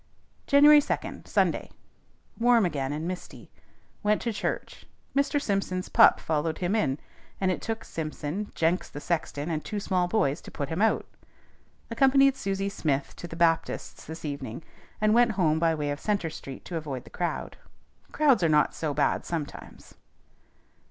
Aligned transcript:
_=JANUARY 0.47 0.81
2, 0.81 1.21
SUNDAY.= 1.29 1.69
Warm 2.39 2.65
again 2.65 2.91
and 2.91 3.07
misty. 3.07 3.51
_Went 4.03 4.19
to 4.21 4.33
church. 4.33 4.87
Mr. 5.15 5.39
Simpson's 5.39 5.89
pup 5.89 6.19
followed 6.19 6.57
him 6.57 6.75
in; 6.75 6.97
and 7.39 7.51
it 7.51 7.61
took 7.61 7.83
Simpson, 7.85 8.51
Jenks 8.55 8.89
the 8.89 8.99
sexton, 8.99 9.51
and 9.51 9.63
two 9.63 9.79
small 9.79 10.07
boys, 10.07 10.41
to 10.41 10.49
put 10.49 10.69
him 10.69 10.81
out._ 10.81 11.05
_Accompanied 11.95 12.35
Susie 12.35 12.67
Smith 12.67 13.15
to 13.17 13.27
the 13.27 13.35
Baptist's 13.35 14.03
this 14.05 14.25
evening, 14.25 14.63
and 14.99 15.13
went 15.13 15.33
home 15.33 15.59
by 15.59 15.75
way 15.75 15.91
of 15.91 15.99
Centre 15.99 16.31
Street 16.31 16.65
to 16.65 16.77
avoid 16.77 17.03
the 17.03 17.11
crowd. 17.11 17.57
Crowds 18.11 18.41
are 18.41 18.49
not 18.49 18.73
so 18.73 18.95
bad 18.95 19.23
sometimes. 19.23 19.93